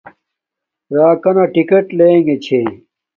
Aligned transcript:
راکا 0.95 1.31
نا 1.35 1.43
ٹکٹ 1.53 1.85
لنگے 1.97 2.35
چھے 2.45 2.59